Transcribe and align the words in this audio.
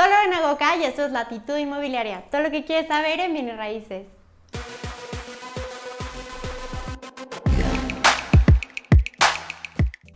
Solo 0.00 0.14
en 0.24 0.32
Agoca 0.32 0.76
y 0.76 0.84
esto 0.84 1.04
es 1.04 1.12
Latitud 1.12 1.58
Inmobiliaria. 1.58 2.22
Todo 2.30 2.40
lo 2.40 2.50
que 2.50 2.64
quieres 2.64 2.88
saber 2.88 3.20
en 3.20 3.34
bienes 3.34 3.58
raíces. 3.58 4.06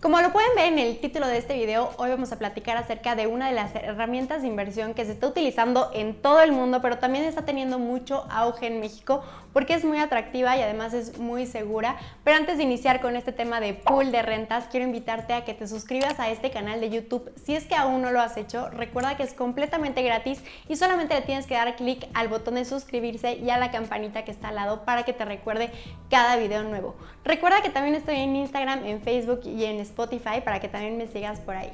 Como 0.04 0.20
lo 0.20 0.32
pueden 0.32 0.54
ver 0.54 0.70
en 0.70 0.78
el 0.78 0.98
título 0.98 1.26
de 1.26 1.38
este 1.38 1.54
video, 1.54 1.92
hoy 1.96 2.10
vamos 2.10 2.30
a 2.30 2.38
platicar 2.38 2.76
acerca 2.76 3.14
de 3.14 3.26
una 3.26 3.48
de 3.48 3.54
las 3.54 3.74
herramientas 3.74 4.42
de 4.42 4.48
inversión 4.48 4.92
que 4.92 5.06
se 5.06 5.12
está 5.12 5.28
utilizando 5.28 5.90
en 5.94 6.20
todo 6.20 6.42
el 6.42 6.52
mundo, 6.52 6.82
pero 6.82 6.98
también 6.98 7.24
está 7.24 7.46
teniendo 7.46 7.78
mucho 7.78 8.26
auge 8.28 8.66
en 8.66 8.80
México 8.80 9.22
porque 9.54 9.72
es 9.72 9.82
muy 9.82 9.98
atractiva 9.98 10.58
y 10.58 10.60
además 10.60 10.92
es 10.92 11.18
muy 11.18 11.46
segura. 11.46 11.96
Pero 12.22 12.36
antes 12.36 12.58
de 12.58 12.64
iniciar 12.64 13.00
con 13.00 13.16
este 13.16 13.32
tema 13.32 13.60
de 13.60 13.72
pool 13.72 14.12
de 14.12 14.20
rentas, 14.20 14.66
quiero 14.70 14.84
invitarte 14.84 15.32
a 15.32 15.46
que 15.46 15.54
te 15.54 15.66
suscribas 15.66 16.20
a 16.20 16.28
este 16.28 16.50
canal 16.50 16.82
de 16.82 16.90
YouTube. 16.90 17.32
Si 17.42 17.54
es 17.54 17.64
que 17.64 17.74
aún 17.74 18.02
no 18.02 18.10
lo 18.10 18.20
has 18.20 18.36
hecho, 18.36 18.68
recuerda 18.68 19.16
que 19.16 19.22
es 19.22 19.32
completamente 19.32 20.02
gratis 20.02 20.42
y 20.68 20.76
solamente 20.76 21.14
le 21.14 21.22
tienes 21.22 21.46
que 21.46 21.54
dar 21.54 21.76
clic 21.76 22.08
al 22.12 22.28
botón 22.28 22.56
de 22.56 22.66
suscribirse 22.66 23.38
y 23.38 23.48
a 23.48 23.56
la 23.56 23.70
campanita 23.70 24.22
que 24.26 24.32
está 24.32 24.48
al 24.48 24.56
lado 24.56 24.84
para 24.84 25.04
que 25.04 25.14
te 25.14 25.24
recuerde 25.24 25.70
cada 26.10 26.36
video 26.36 26.62
nuevo. 26.62 26.94
Recuerda 27.24 27.62
que 27.62 27.70
también 27.70 27.94
estoy 27.94 28.16
en 28.16 28.36
Instagram, 28.36 28.84
en 28.84 29.00
Facebook 29.00 29.40
y 29.46 29.64
en 29.64 29.80
Spotify 29.80 29.93
para 29.94 30.60
que 30.60 30.68
también 30.68 30.96
me 30.96 31.06
sigas 31.06 31.40
por 31.40 31.56
ahí. 31.56 31.72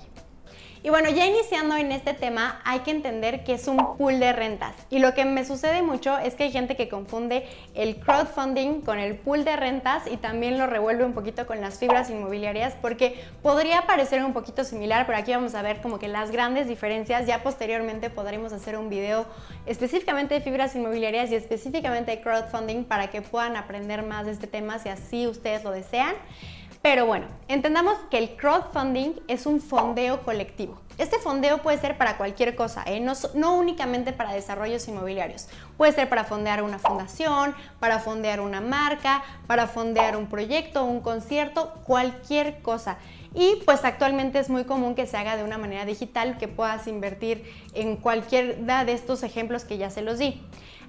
Y 0.82 0.88
bueno, 0.88 1.10
ya 1.10 1.26
iniciando 1.26 1.76
en 1.76 1.92
este 1.92 2.14
tema, 2.14 2.62
hay 2.64 2.78
que 2.80 2.90
entender 2.90 3.44
que 3.44 3.52
es 3.52 3.68
un 3.68 3.98
pool 3.98 4.18
de 4.18 4.32
rentas. 4.32 4.74
Y 4.88 4.98
lo 4.98 5.12
que 5.12 5.26
me 5.26 5.44
sucede 5.44 5.82
mucho 5.82 6.16
es 6.16 6.34
que 6.34 6.44
hay 6.44 6.50
gente 6.50 6.74
que 6.74 6.88
confunde 6.88 7.46
el 7.74 8.00
crowdfunding 8.00 8.80
con 8.80 8.98
el 8.98 9.16
pool 9.16 9.44
de 9.44 9.56
rentas 9.56 10.04
y 10.10 10.16
también 10.16 10.56
lo 10.56 10.66
revuelve 10.66 11.04
un 11.04 11.12
poquito 11.12 11.46
con 11.46 11.60
las 11.60 11.78
fibras 11.78 12.08
inmobiliarias 12.08 12.76
porque 12.80 13.22
podría 13.42 13.82
parecer 13.82 14.24
un 14.24 14.32
poquito 14.32 14.64
similar, 14.64 15.04
pero 15.04 15.18
aquí 15.18 15.32
vamos 15.32 15.54
a 15.54 15.60
ver 15.60 15.82
como 15.82 15.98
que 15.98 16.08
las 16.08 16.30
grandes 16.30 16.66
diferencias. 16.66 17.26
Ya 17.26 17.42
posteriormente 17.42 18.08
podremos 18.08 18.54
hacer 18.54 18.78
un 18.78 18.88
video 18.88 19.26
específicamente 19.66 20.32
de 20.32 20.40
fibras 20.40 20.74
inmobiliarias 20.74 21.30
y 21.30 21.34
específicamente 21.34 22.12
de 22.12 22.22
crowdfunding 22.22 22.84
para 22.84 23.10
que 23.10 23.20
puedan 23.20 23.56
aprender 23.56 24.02
más 24.02 24.24
de 24.24 24.32
este 24.32 24.46
tema 24.46 24.78
si 24.78 24.88
así 24.88 25.26
ustedes 25.26 25.62
lo 25.62 25.72
desean. 25.72 26.14
Pero 26.82 27.04
bueno, 27.04 27.26
entendamos 27.48 27.98
que 28.10 28.16
el 28.16 28.36
crowdfunding 28.36 29.12
es 29.28 29.44
un 29.44 29.60
fondeo 29.60 30.22
colectivo. 30.22 30.80
Este 30.96 31.18
fondeo 31.18 31.58
puede 31.58 31.78
ser 31.78 31.98
para 31.98 32.16
cualquier 32.16 32.56
cosa, 32.56 32.82
¿eh? 32.86 33.00
no, 33.00 33.12
no, 33.34 33.56
únicamente 33.56 34.12
para 34.12 34.32
desarrollos 34.32 34.88
inmobiliarios. 34.88 35.48
Puede 35.76 35.92
ser 35.92 36.08
para 36.08 36.24
fondear 36.24 36.62
una 36.62 36.78
fundación, 36.78 37.54
para 37.80 37.98
fondear 37.98 38.40
una 38.40 38.62
marca, 38.62 39.22
para 39.46 39.66
fondear 39.66 40.16
un 40.16 40.26
proyecto, 40.26 40.84
un 40.84 41.00
concierto, 41.00 41.74
cualquier 41.84 42.62
cosa. 42.62 42.96
Y 43.34 43.56
pues 43.66 43.84
actualmente 43.84 44.38
es 44.38 44.48
muy 44.48 44.64
común 44.64 44.94
que 44.94 45.06
se 45.06 45.18
haga 45.18 45.36
de 45.36 45.44
una 45.44 45.58
manera 45.58 45.84
digital, 45.84 46.38
que 46.38 46.48
puedas 46.48 46.86
invertir 46.86 47.44
en 47.74 47.96
cualquiera 47.96 48.84
de 48.84 48.92
estos 48.92 49.22
ejemplos 49.22 49.64
que 49.64 49.76
ya 49.76 49.90
se 49.90 50.00
los 50.00 50.18
di. 50.18 50.42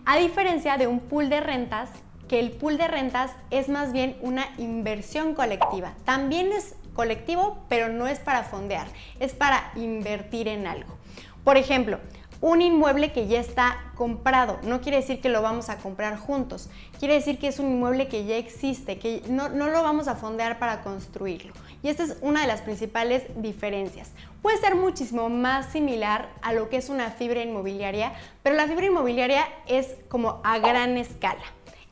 A 0.06 0.18
diferencia 0.18 0.78
de 0.78 0.88
un 0.88 1.00
pool 1.02 1.30
de 1.30 1.42
rentas, 1.42 1.90
que 2.32 2.40
el 2.40 2.52
pool 2.52 2.78
de 2.78 2.88
rentas 2.88 3.32
es 3.50 3.68
más 3.68 3.92
bien 3.92 4.16
una 4.22 4.48
inversión 4.58 5.36
colectiva. 5.36 5.92
También 6.06 6.54
es 6.54 6.76
colectivo, 6.94 7.58
pero 7.68 7.90
no 7.90 8.08
es 8.08 8.20
para 8.20 8.44
fondear, 8.44 8.88
es 9.20 9.34
para 9.34 9.74
invertir 9.76 10.48
en 10.48 10.66
algo. 10.66 10.96
Por 11.44 11.58
ejemplo, 11.58 12.00
un 12.40 12.62
inmueble 12.62 13.12
que 13.12 13.28
ya 13.28 13.42
está 13.42 13.92
comprado. 13.96 14.60
No 14.64 14.80
quiere 14.80 15.00
decir 15.00 15.20
que 15.20 15.28
lo 15.28 15.42
vamos 15.42 15.68
a 15.68 15.80
comprar 15.80 16.18
juntos. 16.18 16.70
Quiere 17.00 17.16
decir 17.16 17.38
que 17.38 17.50
es 17.50 17.60
un 17.60 17.70
inmueble 17.70 18.08
que 18.08 18.24
ya 18.24 18.38
existe, 18.38 18.98
que 18.98 19.22
no, 19.28 19.50
no, 19.50 19.68
lo 19.68 19.84
vamos 19.84 20.08
a 20.08 20.16
fondear 20.16 20.58
para 20.58 20.84
construirlo. 20.84 21.52
Y 21.84 21.90
esta 21.90 22.04
es 22.04 22.16
una 22.22 22.42
de 22.42 22.48
las 22.48 22.62
principales 22.62 23.24
diferencias. 23.42 24.12
Puede 24.42 24.58
ser 24.58 24.76
muchísimo 24.76 25.28
más 25.28 25.66
similar 25.74 26.30
a 26.42 26.54
lo 26.54 26.70
que 26.70 26.78
es 26.78 26.88
una 26.88 27.12
fibra 27.12 27.44
inmobiliaria, 27.44 28.14
pero 28.42 28.56
la 28.56 28.68
fibra 28.68 28.86
inmobiliaria 28.86 29.46
es 29.68 29.98
como 30.08 30.40
a 30.46 30.60
gran 30.60 30.96
escala 30.96 31.44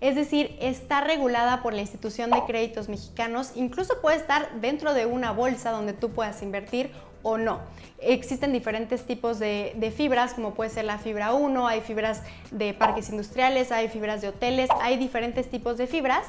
es 0.01 0.15
decir, 0.15 0.55
está 0.61 1.01
regulada 1.01 1.61
por 1.61 1.73
la 1.73 1.81
institución 1.81 2.31
de 2.31 2.43
créditos 2.45 2.87
mexicanos, 2.87 3.51
incluso 3.55 3.99
puede 4.01 4.17
estar 4.17 4.49
dentro 4.61 4.93
de 4.93 5.05
una 5.05 5.31
bolsa 5.31 5.71
donde 5.71 5.93
tú 5.93 6.09
puedas 6.11 6.41
invertir 6.41 6.91
o 7.21 7.37
no. 7.37 7.59
Existen 8.01 8.53
diferentes 8.53 9.03
tipos 9.03 9.39
de, 9.39 9.93
fibras, 9.95 10.33
como 10.33 10.53
puede 10.53 10.69
ser 10.69 10.85
la 10.85 10.99
fibra 10.99 11.33
1, 11.33 11.67
hay 11.67 11.81
fibras 11.81 12.23
de 12.51 12.73
parques 12.73 13.09
industriales, 13.09 13.73
hay 13.73 13.89
fibras 13.89 14.21
de 14.21 14.29
hoteles, 14.29 14.69
hay 14.81 14.95
diferentes 14.95 15.49
tipos 15.49 15.77
de 15.77 15.87
fibras. 15.87 16.25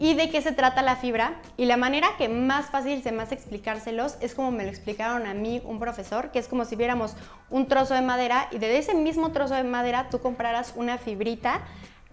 ¿Y 0.00 0.14
de 0.14 0.30
qué 0.30 0.42
se 0.42 0.50
trata 0.50 0.82
la 0.82 0.96
fibra? 0.96 1.40
Y 1.56 1.66
la 1.66 1.76
manera 1.76 2.08
que 2.18 2.28
más 2.28 2.70
fácil 2.70 3.04
se 3.04 3.12
me 3.12 3.22
hace 3.22 3.36
explicárselos 3.36 4.16
es 4.20 4.34
como 4.34 4.50
me 4.50 4.64
lo 4.64 4.70
explicaron 4.70 5.26
a 5.26 5.34
mí 5.34 5.62
un 5.64 5.78
profesor, 5.78 6.32
que 6.32 6.40
es 6.40 6.48
como 6.48 6.64
si 6.64 6.74
viéramos 6.74 7.14
un 7.50 7.68
trozo 7.68 7.94
de 7.94 8.00
madera 8.00 8.48
y 8.50 8.58
de 8.58 8.78
ese 8.78 8.94
mismo 8.94 9.30
trozo 9.30 9.54
de 9.54 9.62
madera 9.62 10.08
tú 10.10 10.18
compraras 10.18 10.72
una 10.74 10.98
fibrita 10.98 11.60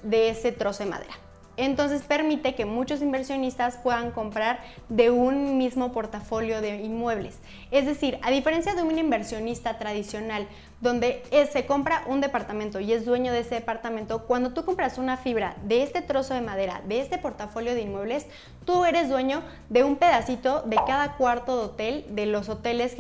de 0.04 0.30
ese 0.30 0.52
trozo 0.52 0.84
de 0.84 0.90
madera. 0.90 1.14
Entonces 1.60 2.04
permite 2.04 2.56
que 2.56 2.64
muchos 2.64 3.02
inversionistas 3.02 3.76
puedan 3.76 4.12
comprar 4.12 4.62
de 4.88 5.12
un 5.12 5.58
mismo 5.58 5.92
portafolio 5.92 6.62
de 6.62 6.78
inmuebles. 6.78 7.38
Es 7.70 7.86
decir, 7.86 8.18
a 8.22 8.32
diferencia 8.32 8.76
de 8.76 8.82
un 8.82 8.98
inversionista 8.98 9.78
tradicional 9.78 10.48
donde 10.80 11.22
se 11.52 11.66
compra 11.66 12.04
un 12.08 12.22
departamento 12.22 12.80
y 12.80 12.94
es 12.94 13.04
dueño 13.04 13.34
de 13.34 13.40
ese 13.40 13.56
departamento, 13.56 14.26
cuando 14.26 14.54
tú 14.54 14.64
compras 14.64 14.98
una 14.98 15.18
fibra 15.18 15.58
de 15.66 15.84
este 15.84 16.02
trozo 16.02 16.34
de 16.34 16.40
madera, 16.40 16.82
de 16.88 17.02
este 17.02 17.18
portafolio 17.18 17.76
de 17.76 17.82
inmuebles, 17.82 18.28
tú 18.64 18.86
eres 18.86 19.10
dueño 19.10 19.42
de 19.68 19.84
un 19.84 19.98
pedacito 19.98 20.62
de 20.62 20.78
cada 20.88 21.18
cuarto 21.18 21.58
de 21.58 21.66
hotel, 21.66 22.06
de 22.12 22.26
los 22.26 22.48
hoteles 22.48 22.96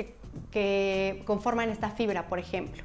que, 0.51 1.23
conforman 1.25 1.69
esta 1.69 1.91
fibra, 1.91 2.27
por 2.27 2.39
ejemplo. 2.39 2.83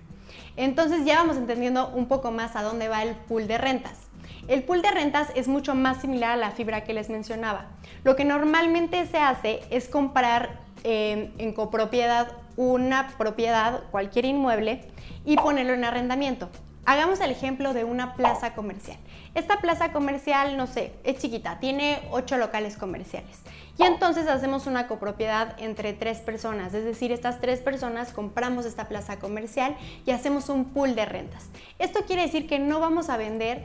Entonces 0.57 1.05
ya 1.05 1.17
vamos 1.17 1.37
entendiendo 1.37 1.89
un 1.89 2.07
poco 2.07 2.31
más 2.31 2.55
a 2.55 2.63
dónde 2.63 2.87
va 2.87 3.03
el 3.03 3.17
pool 3.17 3.49
de 3.49 3.59
rentas. 3.59 4.04
El 4.49 4.63
pool 4.63 4.83
de 4.83 4.91
rentas 4.91 5.29
es 5.35 5.49
mucho 5.49 5.75
más 5.75 6.01
similar 6.01 6.33
a 6.33 6.37
la 6.37 6.51
fibra 6.51 6.85
que 6.85 6.95
les 6.95 7.11
mencionaba. 7.11 7.67
Lo 8.05 8.17
que 8.17 8.25
normalmente 8.25 9.07
se 9.07 9.19
hace 9.19 9.61
es 9.71 9.89
comprar 9.89 10.61
eh, 10.85 11.33
en 11.39 11.53
copropiedad 11.53 12.33
una 12.57 13.09
propiedad, 13.19 13.83
cualquier 13.91 14.25
inmueble, 14.25 14.81
y 15.25 15.37
ponerlo 15.37 15.75
en 15.75 15.85
arrendamiento. 15.85 16.49
Hagamos 16.87 17.21
el 17.21 17.31
ejemplo 17.31 17.73
de 17.73 17.83
una 17.85 18.15
plaza 18.15 18.55
comercial. 18.55 18.99
Esta 19.35 19.61
plaza 19.61 19.91
comercial, 19.91 20.59
no 20.59 20.67
sé, 20.67 20.93
es 21.03 21.17
chiquita, 21.17 21.59
tiene 21.59 22.03
ocho 22.11 22.37
locales 22.37 22.77
comerciales. 22.77 23.41
Y 23.79 23.85
entonces 23.85 24.29
hacemos 24.29 24.67
una 24.67 24.87
copropiedad 24.87 25.57
entre 25.59 25.95
tres 25.95 26.19
personas, 26.19 26.75
es 26.75 26.85
decir, 26.85 27.11
estas 27.11 27.41
tres 27.41 27.61
personas 27.61 28.13
compramos 28.13 28.67
esta 28.67 28.87
plaza 28.87 29.19
comercial 29.19 29.77
y 30.05 30.11
hacemos 30.11 30.51
un 30.51 30.67
pool 30.67 30.95
de 30.95 31.07
rentas. 31.07 31.49
Esto 31.79 32.01
quiere 32.07 32.23
decir 32.23 32.47
que 32.47 32.59
no 32.59 32.81
vamos 32.81 33.09
a 33.09 33.17
vender 33.17 33.65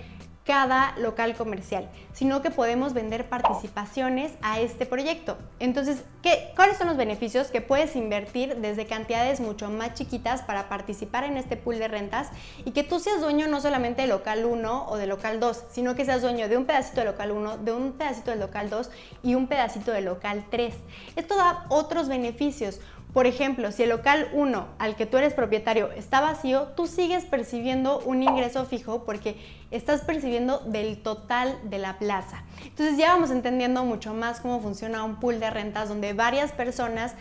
cada 0.49 0.97
local 0.97 1.35
comercial, 1.35 1.87
sino 2.11 2.41
que 2.41 2.49
podemos 2.49 2.95
vender 2.95 3.29
participaciones 3.29 4.31
a 4.41 4.59
este 4.59 4.87
proyecto. 4.87 5.37
Entonces, 5.59 6.01
¿qué, 6.23 6.53
¿cuáles 6.55 6.79
son 6.79 6.87
los 6.87 6.97
beneficios? 6.97 7.49
Que 7.49 7.61
puedes 7.61 7.95
invertir 7.95 8.55
desde 8.55 8.87
cantidades 8.87 9.41
mucho 9.41 9.69
más 9.69 9.93
chiquitas 9.93 10.41
para 10.41 10.67
participar 10.67 11.23
en 11.23 11.37
este 11.37 11.55
pool 11.55 11.77
de 11.77 11.87
rentas 11.87 12.29
y 12.65 12.71
que 12.71 12.83
tú 12.83 12.99
seas 12.99 13.21
dueño 13.21 13.47
no 13.47 13.61
solamente 13.61 14.01
de 14.01 14.07
local 14.07 14.43
1 14.43 14.87
o 14.89 14.97
de 14.97 15.05
local 15.05 15.39
2, 15.39 15.65
sino 15.69 15.93
que 15.93 16.03
seas 16.03 16.23
dueño 16.23 16.49
de 16.49 16.57
un 16.57 16.65
pedacito 16.65 17.01
de 17.01 17.05
local 17.05 17.29
1, 17.29 17.57
de 17.59 17.71
un 17.71 17.91
pedacito 17.91 18.31
de 18.31 18.37
local 18.37 18.71
2 18.71 18.89
y 19.21 19.35
un 19.35 19.45
pedacito 19.45 19.91
de 19.91 20.01
local 20.01 20.47
3. 20.49 20.73
Esto 21.15 21.35
da 21.35 21.67
otros 21.69 22.07
beneficios. 22.07 22.79
Por 23.13 23.25
ejemplo, 23.25 23.71
si 23.71 23.83
el 23.83 23.89
local 23.89 24.29
1 24.33 24.67
al 24.77 24.95
que 24.95 25.07
tú 25.07 25.17
eres 25.17 25.33
propietario 25.33 25.91
está 25.93 26.21
vacío, 26.21 26.67
tú 26.75 26.85
sigues 26.85 27.25
percibiendo 27.25 27.99
un 28.01 28.21
ingreso 28.21 28.65
fijo 28.65 29.03
porque 29.03 29.35
estás 29.71 30.01
percibiendo 30.01 30.59
del 30.59 31.01
total 31.01 31.57
de 31.63 31.79
la 31.79 31.97
plaza. 31.97 32.43
Entonces 32.63 32.97
ya 32.97 33.13
vamos 33.13 33.31
entendiendo 33.31 33.83
mucho 33.83 34.13
más 34.13 34.39
cómo 34.41 34.59
funciona 34.59 35.03
un 35.03 35.19
pool 35.19 35.39
de 35.39 35.49
rentas 35.49 35.89
donde 35.89 36.13
varias 36.13 36.51
personas 36.51 37.15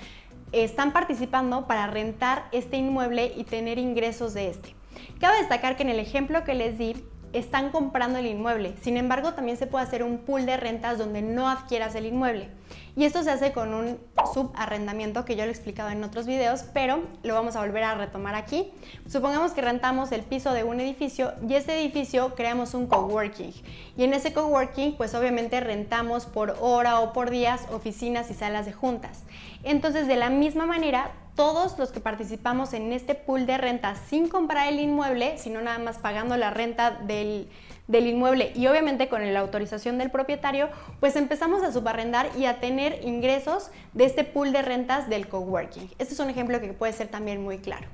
están 0.53 0.93
participando 0.93 1.66
para 1.66 1.87
rentar 1.87 2.48
este 2.53 2.77
inmueble 2.77 3.32
y 3.34 3.44
tener 3.44 3.78
ingresos 3.78 4.34
de 4.34 4.48
este. 4.50 4.75
Cabe 5.21 5.39
destacar 5.39 5.77
que 5.77 5.84
en 5.84 5.91
el 5.91 6.01
ejemplo 6.01 6.45
que 6.45 6.54
les 6.54 6.77
di, 6.77 6.97
están 7.33 7.71
comprando 7.71 8.18
el 8.18 8.27
inmueble. 8.27 8.74
Sin 8.80 8.97
embargo, 8.97 9.34
también 9.34 9.57
se 9.57 9.66
puede 9.66 9.84
hacer 9.84 10.03
un 10.03 10.18
pool 10.18 10.47
de 10.47 10.57
rentas 10.57 10.98
donde 10.98 11.22
no 11.22 11.48
adquieras 11.48 11.95
el 11.95 12.07
inmueble. 12.07 12.48
Y 12.97 13.05
esto 13.05 13.23
se 13.23 13.31
hace 13.31 13.53
con 13.53 13.75
un 13.75 13.99
subarrendamiento 14.33 15.25
que 15.25 15.37
yo 15.37 15.45
lo 15.45 15.51
he 15.51 15.53
explicado 15.53 15.91
en 15.91 16.03
otros 16.05 16.27
videos, 16.27 16.65
pero 16.73 17.01
lo 17.23 17.35
vamos 17.35 17.57
a 17.57 17.61
volver 17.61 17.85
a 17.85 17.95
retomar 17.95 18.35
aquí. 18.35 18.73
Supongamos 19.09 19.53
que 19.53 19.61
rentamos 19.61 20.13
el 20.13 20.23
piso 20.23 20.53
de 20.53 20.65
un 20.65 20.81
edificio 20.81 21.33
y 21.49 21.55
ese 21.55 21.81
edificio 21.81 22.35
creamos 22.35 22.75
un 22.75 22.87
coworking. 22.87 23.53
Y 23.97 24.05
en 24.05 24.15
ese 24.15 24.33
coworking, 24.33 24.97
pues 24.97 25.15
obviamente 25.15 25.61
rentamos 25.61 26.27
por 26.27 26.57
hora 26.61 27.01
o 27.01 27.13
por 27.13 27.31
días 27.31 27.63
oficinas 27.71 28.31
y 28.31 28.35
salas 28.35 28.67
de 28.67 28.73
juntas. 28.73 29.23
Entonces, 29.63 30.07
de 30.07 30.17
la 30.17 30.31
misma 30.31 30.67
manera, 30.67 31.13
todos 31.35 31.79
los 31.79 31.93
que 31.93 32.01
participamos 32.01 32.73
en 32.73 32.93
este 32.93 33.15
pool 33.15 33.47
de 33.47 33.59
renta 33.59 33.95
sin 33.95 34.29
comprar 34.29 34.73
el 34.73 34.81
inmueble, 34.81 35.39
sino 35.39 35.61
nada 35.61 35.79
más 35.79 35.99
pagando 35.99 36.37
la 36.37 36.51
renta 36.51 36.91
del, 36.91 37.49
del 37.89 38.07
inmueble 38.07 38.53
y 38.55 38.67
obviamente 38.69 39.09
con 39.09 39.33
la 39.33 39.41
autorización 39.41 39.99
del 39.99 40.11
propietario, 40.11 40.69
pues 41.01 41.17
empezamos 41.17 41.63
a 41.63 41.73
subarrendar 41.73 42.29
y 42.39 42.45
a 42.45 42.61
tener 42.61 43.01
ingresos 43.03 43.71
de 43.95 44.05
este 44.05 44.25
pool 44.25 44.53
de 44.53 44.63
rentas 44.63 45.09
del 45.09 45.27
coworking. 45.27 45.91
Este 45.99 46.15
es 46.15 46.21
un 46.21 46.31
ejemplo 46.31 46.61
que 46.61 46.73
puede 46.73 46.93
ser 46.93 47.09
también 47.09 47.43
muy 47.43 47.59
claro. 47.59 47.89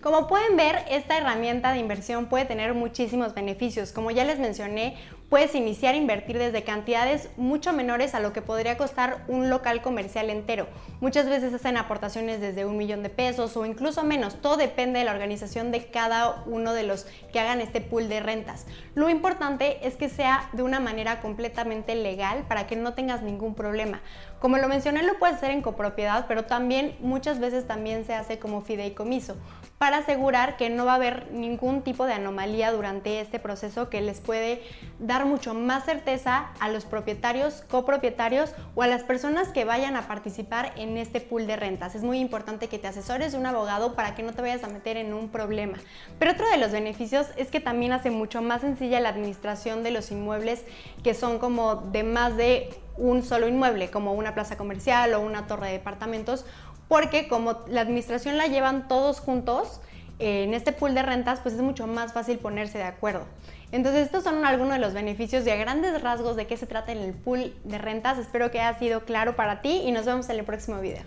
Como 0.00 0.26
pueden 0.26 0.56
ver, 0.56 0.84
esta 0.90 1.16
herramienta 1.18 1.72
de 1.72 1.78
inversión 1.78 2.26
puede 2.26 2.44
tener 2.44 2.74
muchísimos 2.74 3.34
beneficios. 3.34 3.92
Como 3.92 4.10
ya 4.10 4.24
les 4.24 4.38
mencioné, 4.38 4.96
puedes 5.32 5.54
iniciar 5.54 5.94
a 5.94 5.96
invertir 5.96 6.36
desde 6.36 6.62
cantidades 6.62 7.30
mucho 7.38 7.72
menores 7.72 8.14
a 8.14 8.20
lo 8.20 8.34
que 8.34 8.42
podría 8.42 8.76
costar 8.76 9.24
un 9.28 9.48
local 9.48 9.80
comercial 9.80 10.28
entero. 10.28 10.66
Muchas 11.00 11.26
veces 11.26 11.54
hacen 11.54 11.78
aportaciones 11.78 12.38
desde 12.42 12.66
un 12.66 12.76
millón 12.76 13.02
de 13.02 13.08
pesos 13.08 13.56
o 13.56 13.64
incluso 13.64 14.04
menos. 14.04 14.42
Todo 14.42 14.58
depende 14.58 14.98
de 14.98 15.06
la 15.06 15.12
organización 15.12 15.72
de 15.72 15.86
cada 15.86 16.42
uno 16.44 16.74
de 16.74 16.82
los 16.82 17.06
que 17.32 17.40
hagan 17.40 17.62
este 17.62 17.80
pool 17.80 18.10
de 18.10 18.20
rentas. 18.20 18.66
Lo 18.94 19.08
importante 19.08 19.78
es 19.88 19.94
que 19.94 20.10
sea 20.10 20.50
de 20.52 20.64
una 20.64 20.80
manera 20.80 21.22
completamente 21.22 21.94
legal 21.94 22.44
para 22.46 22.66
que 22.66 22.76
no 22.76 22.92
tengas 22.92 23.22
ningún 23.22 23.54
problema. 23.54 24.02
Como 24.38 24.58
lo 24.58 24.68
mencioné, 24.68 25.02
lo 25.02 25.18
puedes 25.18 25.36
hacer 25.36 25.52
en 25.52 25.62
copropiedad, 25.62 26.26
pero 26.28 26.44
también 26.44 26.94
muchas 27.00 27.38
veces 27.38 27.66
también 27.66 28.04
se 28.04 28.12
hace 28.12 28.38
como 28.38 28.60
fideicomiso 28.60 29.38
para 29.82 29.96
asegurar 29.96 30.56
que 30.56 30.70
no 30.70 30.84
va 30.84 30.92
a 30.92 30.94
haber 30.94 31.32
ningún 31.32 31.82
tipo 31.82 32.06
de 32.06 32.12
anomalía 32.12 32.70
durante 32.70 33.18
este 33.18 33.40
proceso 33.40 33.90
que 33.90 34.00
les 34.00 34.20
puede 34.20 34.62
dar 35.00 35.21
mucho 35.24 35.54
más 35.54 35.84
certeza 35.84 36.50
a 36.60 36.68
los 36.68 36.84
propietarios, 36.84 37.62
copropietarios 37.70 38.52
o 38.74 38.82
a 38.82 38.86
las 38.86 39.02
personas 39.02 39.48
que 39.48 39.64
vayan 39.64 39.96
a 39.96 40.08
participar 40.08 40.72
en 40.76 40.96
este 40.96 41.20
pool 41.20 41.46
de 41.46 41.56
rentas. 41.56 41.94
Es 41.94 42.02
muy 42.02 42.18
importante 42.18 42.68
que 42.68 42.78
te 42.78 42.88
asesores 42.88 43.32
de 43.32 43.38
un 43.38 43.46
abogado 43.46 43.94
para 43.94 44.14
que 44.14 44.22
no 44.22 44.32
te 44.32 44.42
vayas 44.42 44.64
a 44.64 44.68
meter 44.68 44.96
en 44.96 45.14
un 45.14 45.28
problema. 45.28 45.78
Pero 46.18 46.32
otro 46.32 46.48
de 46.50 46.58
los 46.58 46.72
beneficios 46.72 47.26
es 47.36 47.50
que 47.50 47.60
también 47.60 47.92
hace 47.92 48.10
mucho 48.10 48.42
más 48.42 48.60
sencilla 48.60 49.00
la 49.00 49.08
administración 49.08 49.82
de 49.82 49.90
los 49.90 50.10
inmuebles 50.10 50.64
que 51.02 51.14
son 51.14 51.38
como 51.38 51.76
de 51.76 52.02
más 52.02 52.36
de 52.36 52.70
un 52.96 53.22
solo 53.22 53.48
inmueble, 53.48 53.90
como 53.90 54.12
una 54.12 54.34
plaza 54.34 54.56
comercial 54.56 55.14
o 55.14 55.20
una 55.20 55.46
torre 55.46 55.68
de 55.68 55.72
departamentos 55.72 56.44
porque 56.92 57.26
como 57.26 57.60
la 57.68 57.80
administración 57.80 58.36
la 58.36 58.48
llevan 58.48 58.86
todos 58.86 59.18
juntos, 59.18 59.80
en 60.22 60.54
este 60.54 60.72
pool 60.72 60.94
de 60.94 61.02
rentas, 61.02 61.40
pues 61.40 61.54
es 61.54 61.60
mucho 61.60 61.86
más 61.86 62.12
fácil 62.12 62.38
ponerse 62.38 62.78
de 62.78 62.84
acuerdo. 62.84 63.26
Entonces, 63.72 64.06
estos 64.06 64.24
son 64.24 64.44
algunos 64.44 64.74
de 64.74 64.78
los 64.78 64.92
beneficios 64.92 65.46
y 65.46 65.50
a 65.50 65.56
grandes 65.56 66.00
rasgos 66.00 66.36
de 66.36 66.46
qué 66.46 66.56
se 66.56 66.66
trata 66.66 66.92
en 66.92 66.98
el 66.98 67.12
pool 67.12 67.54
de 67.64 67.78
rentas. 67.78 68.18
Espero 68.18 68.50
que 68.50 68.60
haya 68.60 68.78
sido 68.78 69.04
claro 69.04 69.34
para 69.34 69.62
ti 69.62 69.82
y 69.84 69.92
nos 69.92 70.06
vemos 70.06 70.28
en 70.28 70.38
el 70.38 70.44
próximo 70.44 70.80
video. 70.80 71.02